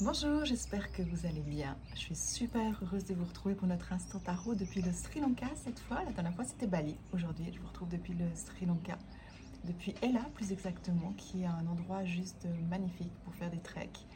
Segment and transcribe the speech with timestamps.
[0.00, 1.76] Bonjour, j'espère que vous allez bien.
[1.94, 5.48] Je suis super heureuse de vous retrouver pour notre instant tarot depuis le Sri Lanka
[5.56, 6.04] cette fois.
[6.04, 6.94] La dernière fois c'était Bali.
[7.12, 8.96] Aujourd'hui, je vous retrouve depuis le Sri Lanka.
[9.64, 14.06] Depuis Ella plus exactement, qui est un endroit juste magnifique pour faire des treks.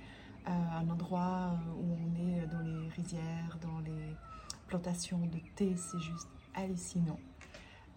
[0.47, 4.15] Euh, un endroit où on est dans les rizières, dans les
[4.69, 7.19] plantations de thé, c'est juste hallucinant.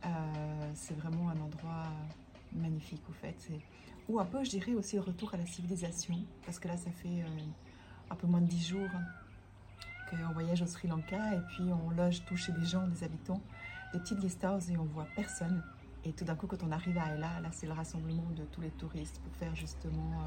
[0.05, 1.91] Euh, c'est vraiment un endroit
[2.51, 3.37] magnifique au fait.
[4.09, 6.15] Ou un peu, je dirais, aussi retour à la civilisation,
[6.45, 7.27] parce que là, ça fait euh,
[8.09, 8.89] un peu moins de 10 jours
[10.09, 13.41] qu'on voyage au Sri Lanka, et puis on loge tout chez des gens, des habitants,
[13.93, 15.63] des petites guest houses, et on voit personne.
[16.03, 18.61] Et tout d'un coup, quand on arrive à Ella, là, c'est le rassemblement de tous
[18.61, 20.21] les touristes pour faire justement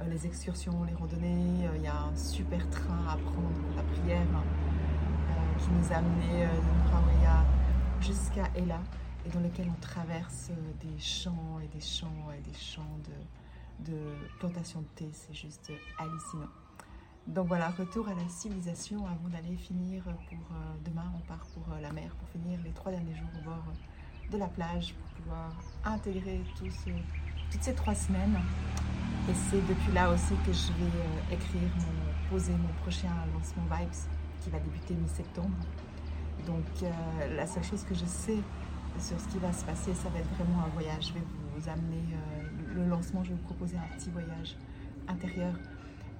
[0.00, 1.68] euh, les excursions, les randonnées.
[1.76, 4.26] Il y a un super train à prendre la prière
[5.58, 8.80] qui nous a amené de jusqu'à Ella
[9.24, 13.98] et dans lequel on traverse des champs et des champs et des champs de, de
[14.38, 15.10] plantation de thé.
[15.12, 16.48] C'est juste hallucinant.
[17.26, 21.10] Donc voilà, retour à la civilisation avant d'aller finir pour euh, demain.
[21.16, 23.72] On part pour euh, la mer pour finir les trois derniers jours au bord
[24.30, 25.52] de la plage pour pouvoir
[25.84, 28.38] intégrer toutes ces trois semaines.
[29.28, 33.64] Et c'est depuis là aussi que je vais euh, écrire, mon, poser mon prochain lancement
[33.70, 35.56] Vibes qui va débuter mi-septembre.
[36.46, 36.64] Donc
[37.36, 38.38] la seule chose que je sais
[38.98, 39.94] sur ce qui va se passer.
[39.94, 41.08] Ça va être vraiment un voyage.
[41.08, 41.24] Je vais
[41.56, 44.56] vous amener euh, le lancement, je vais vous proposer un petit voyage
[45.08, 45.54] intérieur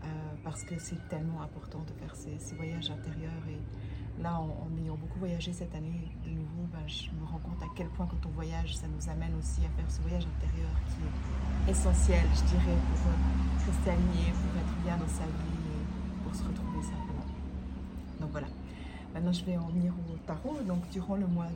[0.04, 0.06] euh,
[0.44, 3.42] parce que c'est tellement important de faire ces, voyages intérieurs.
[3.48, 7.62] Et là, en, ayant beaucoup voyagé cette année, de nouveau, ben, je me rends compte
[7.62, 10.70] à quel point quand on voyage, ça nous amène aussi à faire ce voyage intérieur
[10.86, 15.62] qui est essentiel, je dirais, pour euh, rester aligné, pour être bien dans sa vie
[15.70, 17.26] et pour se retrouver simplement.
[18.20, 18.48] Donc voilà.
[19.14, 20.58] Maintenant, je vais en venir au tarot.
[20.66, 21.48] Donc, durant le mois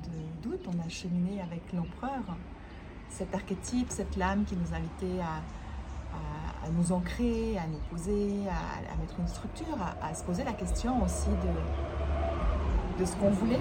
[0.42, 2.36] d'août, on a cheminé avec l'empereur,
[3.08, 5.41] cet archétype, cette lame qui nous invitait à,
[6.12, 11.03] à, nous ancrer, à nous poser, à, mettre une structure, à, se poser la question
[11.05, 13.61] aussi de, de ce qu'on voulait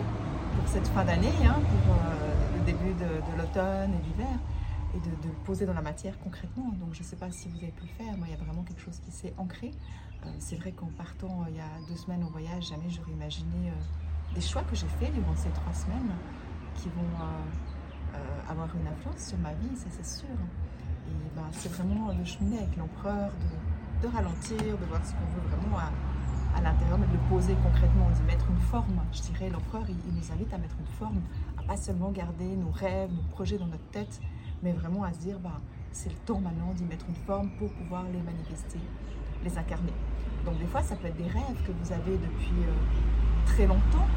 [0.55, 4.39] pour cette fin d'année, hein, pour euh, le début de, l'automne et l'hiver,
[4.95, 6.69] et de, le poser dans la matière concrètement.
[6.79, 8.17] Donc, je ne sais pas si vous avez pu le faire.
[8.17, 9.71] Moi, il y a vraiment quelque chose qui s'est ancré.
[10.25, 13.11] Euh, c'est vrai qu'en partant euh, il y a deux semaines au voyage, jamais j'aurais
[13.11, 13.71] imaginé
[14.33, 16.11] des choix que j'ai faits durant ces trois semaines
[16.75, 17.25] qui vont
[18.49, 20.35] avoir une influence sur ma vie, ça c'est sûr.
[21.35, 23.29] Ben, c'est vraiment de cheminer avec l'empereur,
[24.01, 28.07] de, ralentir, de voir ce qu'on veut vraiment à, l'intérieur, mais de le poser concrètement,
[28.09, 29.01] de mettre une forme.
[29.11, 31.21] Je dirais, l'empereur, il, nous invite à mettre une forme,
[31.57, 34.21] à pas seulement garder nos rêves, nos projets dans notre tête,
[34.63, 35.59] mais vraiment à se dire, ben,
[35.91, 38.79] c'est le temps maintenant d'y mettre une forme pour pouvoir les manifester,
[39.43, 39.93] les incarner.
[40.45, 44.07] Donc des fois, ça peut être des rêves que vous avez depuis euh, très longtemps,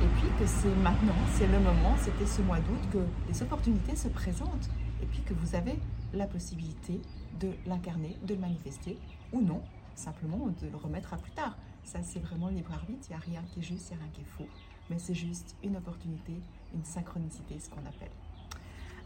[0.00, 2.98] et puis que c'est maintenant, c'est le moment, c'était ce mois d'août que
[3.28, 4.70] les opportunités se présentent,
[5.02, 5.80] et puis que vous avez
[6.14, 7.00] la possibilité
[7.40, 8.98] de l'incarner, de le manifester,
[9.32, 9.62] ou non,
[9.94, 11.56] simplement de le remettre à plus tard.
[11.84, 14.04] Ça, c'est vraiment libre arbitre, il n'y a rien qui est juste, il n'y a
[14.04, 14.48] rien qui est faux,
[14.90, 16.32] mais c'est juste une opportunité,
[16.74, 18.10] une synchronicité, ce qu'on appelle.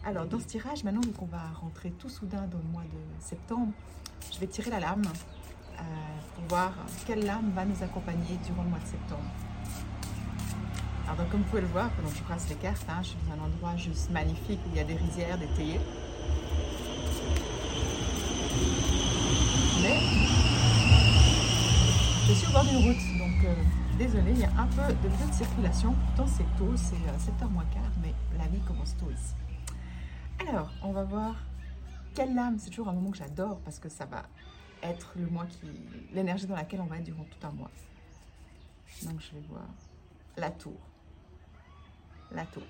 [0.04, 3.22] Alors, dans ce tirage, maintenant, donc, on va rentrer tout soudain dans le mois de
[3.24, 3.72] septembre.
[4.32, 5.82] Je vais tirer la lame euh,
[6.36, 6.72] pour voir
[7.06, 9.30] quelle lame va nous accompagner durant le mois de septembre.
[11.08, 13.18] Alors comme vous pouvez le voir, pendant que je passe les cartes, hein, je suis
[13.26, 15.80] dans un endroit juste magnifique où il y a des rizières, des théiers.
[19.82, 20.00] Mais
[22.26, 23.54] je suis au bord d'une route, donc euh,
[23.98, 25.94] désolé, il y a un peu de bruit de circulation.
[26.06, 29.34] Pourtant c'est tôt, c'est 7h euh, moins quart, mais la vie commence tôt ici.
[30.48, 31.34] Alors, on va voir
[32.14, 34.22] quelle lame, c'est toujours un moment que j'adore parce que ça va
[34.82, 35.66] être le mois qui,
[36.12, 37.70] l'énergie dans laquelle on va être durant tout un mois.
[39.04, 39.66] Donc je vais voir
[40.36, 40.78] la tour.
[42.32, 42.62] La tour.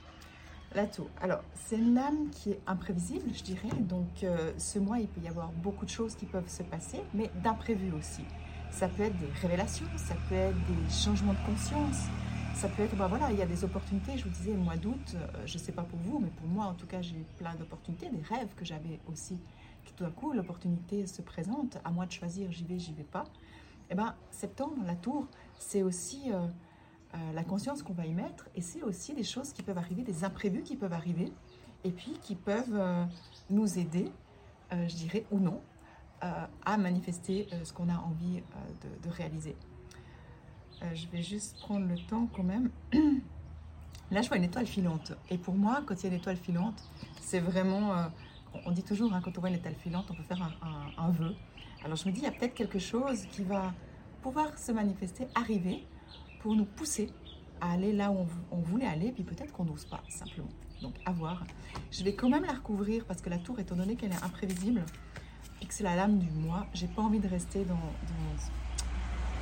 [0.74, 1.08] La tour.
[1.22, 3.74] Alors, c'est une lame qui est imprévisible, je dirais.
[3.80, 7.00] Donc, euh, ce mois, il peut y avoir beaucoup de choses qui peuvent se passer,
[7.14, 8.22] mais d'imprévu aussi.
[8.70, 12.04] Ça peut être des révélations, ça peut être des changements de conscience,
[12.54, 14.18] ça peut être, bah voilà, il y a des opportunités.
[14.18, 16.66] Je vous disais, mois d'août, euh, je ne sais pas pour vous, mais pour moi,
[16.66, 19.38] en tout cas, j'ai plein d'opportunités, des rêves que j'avais aussi
[19.96, 23.24] tout d'un coup l'opportunité se présente, à moi de choisir, j'y vais, j'y vais pas.
[23.90, 25.26] Et eh ben septembre, la tour,
[25.58, 26.46] c'est aussi euh,
[27.14, 30.02] euh, la conscience qu'on va y mettre, et c'est aussi des choses qui peuvent arriver,
[30.02, 31.32] des imprévus qui peuvent arriver,
[31.84, 33.04] et puis qui peuvent euh,
[33.50, 34.10] nous aider,
[34.70, 35.62] je dirais, ou non,
[36.20, 38.42] à manifester ce qu'on a envie
[39.02, 39.56] de, réaliser.
[40.92, 42.70] je vais juste prendre le temps quand même.
[44.10, 45.14] Là, je vois une étoile filante.
[45.30, 46.82] Et pour moi, quand il y a une étoile filante,
[47.22, 48.10] c'est vraiment
[48.66, 50.42] on dit toujours, hein, quand on voit une étoile filante, on peut faire
[50.96, 51.34] un, vœu.
[51.84, 53.72] Alors je me dis, il y a peut-être quelque chose qui va
[54.22, 55.84] pouvoir se manifester, arriver,
[56.40, 57.10] pour nous pousser
[57.60, 60.48] à aller là où on, voulait aller, puis peut-être qu'on n'ose pas, simplement.
[60.82, 61.44] Donc, à voir.
[61.90, 64.84] Je vais quand même la recouvrir parce que la tour, étant donné qu'elle est imprévisible,
[65.56, 67.80] puis que c'est la lame du mois, j'ai pas envie de rester dans,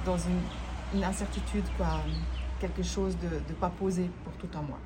[0.06, 2.00] dans une, incertitude, quoi,
[2.58, 4.81] quelque chose de, de pas posé pour tout un mois.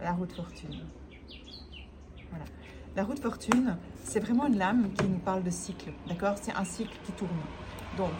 [0.00, 0.80] La route fortune.
[2.30, 2.44] Voilà.
[2.96, 6.34] La route fortune, c'est vraiment une lame qui nous parle de cycle, d'accord?
[6.40, 7.30] C'est un cycle qui tourne.
[7.96, 8.10] Donc,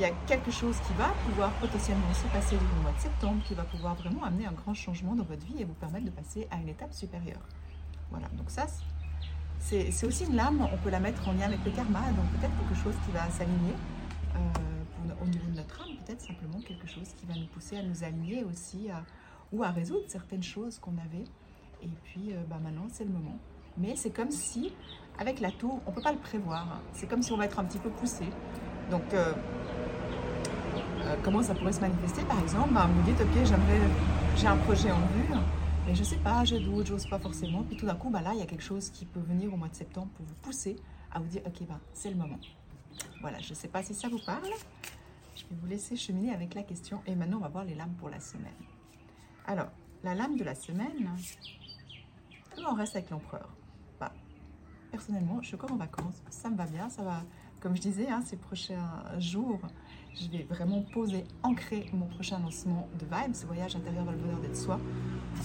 [0.00, 3.42] il y a quelque chose qui va pouvoir potentiellement se passer le mois de septembre,
[3.46, 6.10] qui va pouvoir vraiment amener un grand changement dans votre vie et vous permettre de
[6.10, 7.42] passer à une étape supérieure.
[8.10, 8.66] Voilà, donc ça,
[9.58, 12.56] c'est aussi une lame, on peut la mettre en lien avec le karma, donc peut-être
[12.56, 13.74] quelque chose qui va s'aligner
[14.36, 17.82] euh, au niveau de notre âme, peut-être simplement quelque chose qui va nous pousser à
[17.82, 18.88] nous aligner aussi
[19.52, 21.24] ou à résoudre certaines choses qu'on avait.
[21.82, 23.36] Et puis euh, bah, maintenant, c'est le moment.
[23.76, 24.72] Mais c'est comme si,
[25.20, 26.80] avec la tour, on ne peut pas le prévoir.
[26.94, 28.24] C'est comme si on va être un petit peu poussé.
[28.90, 29.32] Donc, euh,
[31.02, 32.22] euh, comment ça pourrait se manifester?
[32.24, 33.80] Par exemple, bah, vous dites, ok, j'aimerais,
[34.36, 35.28] j'ai un projet en vue,
[35.86, 37.62] mais je ne sais pas, je doute, j'ose pas forcément.
[37.64, 39.58] Puis tout d'un coup, bah, là, il y a quelque chose qui peut venir au
[39.58, 40.76] mois de septembre pour vous pousser
[41.12, 42.38] à vous dire, ok, bah, c'est le moment.
[43.20, 44.48] Voilà, je ne sais pas si ça vous parle.
[45.36, 47.02] Je vais vous laisser cheminer avec la question.
[47.06, 48.52] Et maintenant, on va voir les lames pour la semaine.
[49.46, 49.68] Alors,
[50.02, 51.10] la lame de la semaine,
[52.66, 53.48] on reste avec l'empereur?
[54.90, 57.22] Personnellement, je suis en vacances, ça me va bien, ça va,
[57.60, 59.60] comme je disais, hein, ces prochains jours,
[60.14, 64.18] je vais vraiment poser, ancrer mon prochain lancement de Vibes, ce voyage intérieur vers le
[64.18, 64.80] bonheur d'être soi.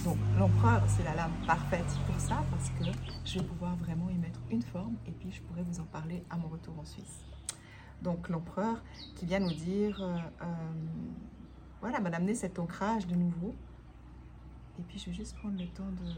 [0.04, 2.84] Donc l'empereur, c'est la lame parfaite pour ça, parce que
[3.24, 6.24] je vais pouvoir vraiment y mettre une forme, et puis je pourrai vous en parler
[6.28, 7.24] à mon retour en Suisse.
[8.02, 8.82] Donc l'empereur
[9.14, 10.46] qui vient nous dire, euh, euh,
[11.80, 13.54] voilà, m'a amené cet ancrage de nouveau.
[14.78, 16.12] Et puis je vais juste prendre le temps de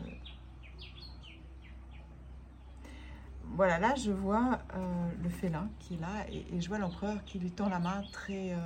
[3.55, 7.39] voilà, là, je vois euh, le félin qui est là et, je vois l'empereur qui
[7.39, 8.57] lui tend la main très euh,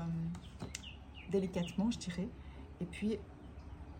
[1.31, 2.29] délicatement, je dirais.
[2.81, 3.19] Et puis,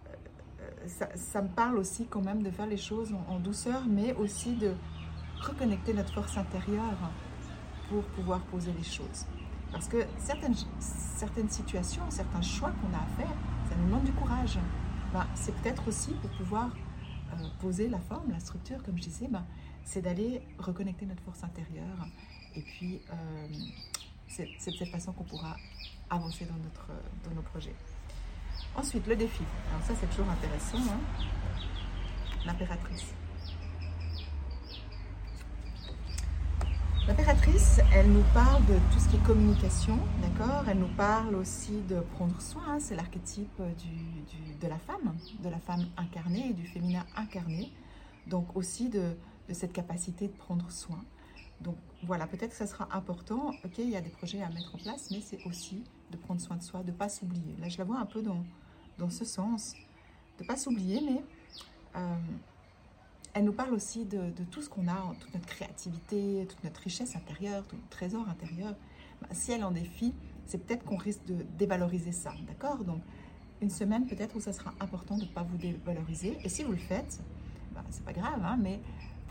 [0.09, 4.55] euh, ça, me parle aussi quand même de faire les choses en, douceur, mais aussi
[4.55, 4.75] de
[5.41, 6.99] reconnecter notre force intérieure
[7.89, 9.27] pour pouvoir poser les choses.
[9.71, 13.35] Parce que certaines, certaines situations, certains choix qu'on a à faire,
[13.69, 14.59] ça nous demande du courage.
[15.13, 16.71] Ben, c'est peut-être aussi pour pouvoir
[17.61, 19.45] poser la forme, la structure, comme je disais, ben,
[19.85, 22.07] c'est d'aller reconnecter notre force intérieure.
[22.55, 23.49] Et puis, euh,
[24.29, 25.57] c'est de cette façon qu'on pourra
[26.11, 27.75] avancer dans, nos projets.
[28.77, 29.43] Ensuite, le défi.
[29.71, 30.79] Alors ça, c'est toujours intéressant.
[30.79, 31.01] Hein.
[32.45, 33.15] L'impératrice.
[37.07, 40.65] L'impératrice, elle nous parle de tout ce qui est communication, d'accord?
[40.69, 42.79] Elle nous parle aussi de prendre soin, hein.
[42.81, 43.61] c'est l'archétype
[44.61, 47.73] de la femme, de la femme incarnée et du féminin incarné.
[48.29, 49.17] Donc aussi de,
[49.49, 51.05] de cette capacité de prendre soin.
[51.61, 53.53] Donc voilà, peut-être que ça sera important.
[53.65, 56.41] Ok, il y a des projets à mettre en place, mais c'est aussi de prendre
[56.41, 57.57] soin de soi, de ne pas s'oublier.
[57.61, 58.45] Là, je la vois un peu dans,
[58.99, 59.75] dans ce sens,
[60.39, 61.23] de ne pas s'oublier, mais
[61.97, 62.17] euh,
[63.35, 66.81] elle nous parle aussi de, de tout ce qu'on a, toute notre créativité, toute notre
[66.81, 68.75] richesse intérieure, tout notre trésor intérieur.
[69.21, 70.13] Bah, si elle en défie,
[70.47, 72.85] c'est peut-être qu'on risque de dévaloriser ça, d'accord?
[72.85, 73.01] Donc,
[73.61, 76.37] une semaine peut-être où ça sera important de ne pas vous dévaloriser.
[76.43, 77.21] Et si vous le faites,
[77.73, 78.81] bah, c'est pas grave, hein, mais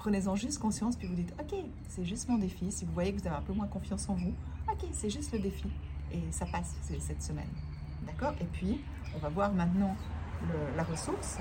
[0.01, 2.71] prenez-en juste conscience, puis vous dites, ok, c'est juste mon défi.
[2.71, 4.33] Si vous voyez que vous avez un peu moins confiance en vous,
[4.71, 5.69] ok, c'est juste le défi.
[6.12, 7.50] Et ça passe cette semaine.
[8.07, 8.33] D'accord?
[8.42, 8.81] Et puis,
[9.15, 9.95] on va voir maintenant
[10.75, 11.38] la ressource.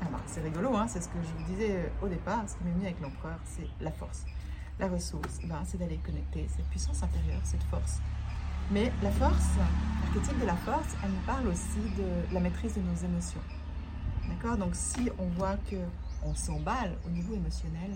[0.00, 2.72] Alors, c'est rigolo, hein, c'est ce que je vous disais au départ, ce qui m'est
[2.72, 4.24] venu avec l'empereur, c'est la force.
[4.78, 8.00] La ressource, ben, c'est d'aller connecter cette puissance intérieure, cette force.
[8.70, 9.50] Mais la force,
[10.04, 13.42] l'archétype de la force, elle nous parle aussi de la maîtrise de nos émotions.
[14.26, 14.56] D'accord?
[14.56, 15.76] Donc, si on voit que
[16.26, 17.90] on s'emballe au niveau émotionnel,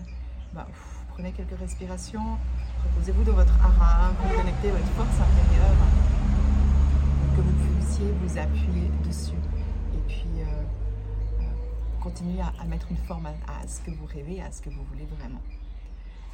[0.55, 0.67] bah,
[1.11, 2.39] prenez quelques respirations,
[2.85, 5.77] reposez-vous dans votre hara, reconnectez votre force intérieure,
[7.37, 9.35] que vous puissiez vous appuyer dessus.
[9.95, 10.63] Et puis, euh,
[11.41, 11.45] euh,
[12.01, 15.07] continuez à, mettre une forme à, ce que vous rêvez, à ce que vous voulez
[15.19, 15.41] vraiment.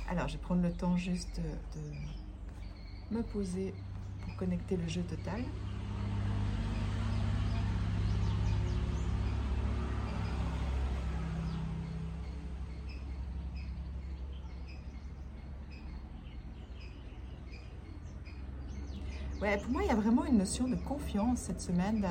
[0.09, 3.75] Alors, je vais prendre le temps juste de me poser
[4.23, 5.43] pour connecter le jeu total.
[19.63, 22.05] Pour moi, il y a vraiment une notion de confiance cette semaine,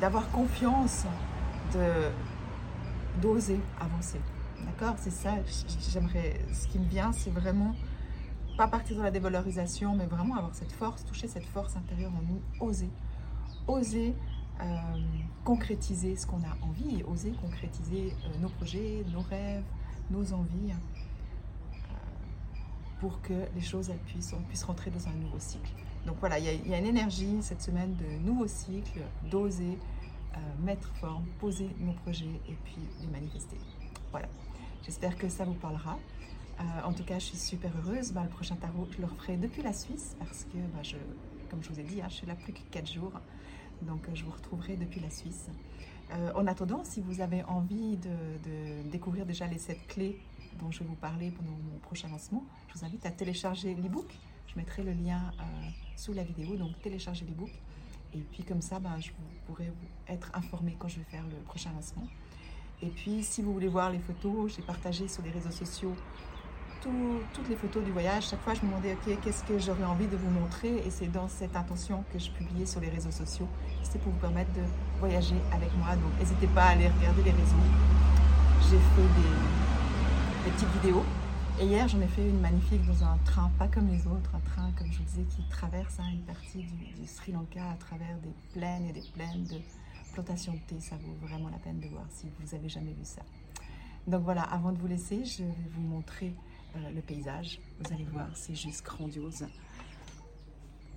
[0.00, 1.04] d'avoir confiance,
[3.22, 4.20] d'oser avancer.
[4.64, 4.94] D'accord?
[4.98, 5.34] C'est ça,
[5.92, 6.40] j'aimerais.
[6.52, 7.74] Ce qui me vient, c'est vraiment
[8.56, 12.22] pas partir dans la dévalorisation, mais vraiment avoir cette force, toucher cette force intérieure en
[12.22, 12.90] nous, oser.
[13.66, 14.14] Oser
[14.60, 14.64] euh,
[15.44, 19.64] concrétiser ce qu'on a envie, oser concrétiser euh, nos projets, nos rêves,
[20.10, 20.72] nos envies
[23.04, 25.70] pour que les choses puissent, on puisse rentrer dans un nouveau cycle.
[26.06, 29.78] Donc voilà, il y, a, une énergie cette semaine de nouveau cycle, d'oser
[30.32, 33.58] euh, mettre forme, poser nos projets et puis les manifester.
[34.10, 34.26] Voilà,
[34.86, 35.98] j'espère que ça vous parlera.
[36.82, 38.12] en tout cas, je suis super heureuse.
[38.12, 40.80] Bah, le prochain tarot, je le referai depuis la Suisse parce que, bah,
[41.50, 43.12] comme je vous ai dit, hein, je suis là plus que 4 jours.
[43.82, 45.50] Donc, je vous retrouverai depuis la Suisse.
[46.34, 48.16] en attendant, si vous avez envie de,
[48.48, 50.18] de découvrir déjà les 7 clés
[50.60, 54.12] dont je vais vous parler pendant mon prochain lancement, je vous invite à télécharger l'ebook.
[54.46, 55.32] Je mettrai le lien
[55.96, 57.50] sous la vidéo, donc téléchargez l'ebook.
[58.12, 59.10] Et puis comme ça, ben, je
[59.46, 59.72] pourrai
[60.08, 62.06] être informé quand je vais faire le prochain lancement.
[62.82, 65.96] Et puis si vous voulez voir les photos, j'ai partagé sur les réseaux sociaux
[67.32, 68.28] toutes les photos du voyage.
[68.28, 70.82] Chaque fois, je me demandais, ok, qu'est-ce que j'aurais envie de vous montrer?
[70.86, 73.48] Et c'est dans cette intention que je publiais sur les réseaux sociaux.
[73.82, 74.62] C'était pour vous permettre de
[74.98, 75.96] voyager avec moi.
[75.96, 77.56] Donc n'hésitez pas à aller regarder les réseaux.
[78.62, 79.83] J'ai fait des
[80.44, 81.02] petites vidéos
[81.60, 84.40] et hier, j'en ai fait une magnifique dans un train, pas comme les autres, un
[84.40, 88.18] train, comme je vous disais, qui traverse hein, une partie du, Sri Lanka à travers
[88.18, 89.56] des plaines et des plaines de
[90.12, 90.80] plantations de thé.
[90.80, 93.22] Ça vaut vraiment la peine de voir si vous avez jamais vu ça.
[94.06, 96.34] Donc voilà, avant de vous laisser, je vais vous montrer
[96.76, 97.60] euh, le paysage.
[97.78, 99.46] Vous allez voir, c'est juste grandiose.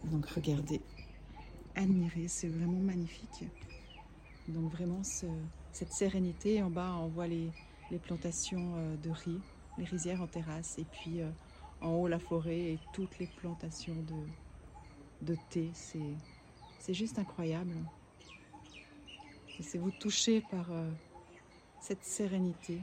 [0.05, 0.81] Donc regardez,
[1.75, 3.45] admirez, c'est vraiment magnifique.
[4.49, 6.63] Donc vraiment cette sérénité.
[6.63, 7.51] En bas, on voit les,
[7.91, 9.41] les plantations euh, de riz
[9.77, 11.29] les rizières en terrasse et puis euh,
[11.81, 13.95] en haut la forêt et toutes les plantations
[15.21, 15.71] de, thé.
[15.73, 17.75] C'est juste incroyable.
[19.61, 20.89] C'est vous toucher par euh,
[21.79, 22.79] cette sérénité.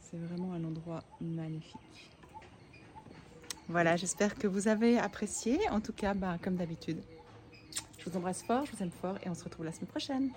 [0.00, 1.76] C'est vraiment un endroit magnifique.
[3.68, 5.68] Voilà, j'espère que vous avez apprécié.
[5.68, 7.02] En tout cas, bah, comme d'habitude,
[7.98, 10.30] je vous embrasse fort, je vous aime fort et on se retrouve la semaine prochaine.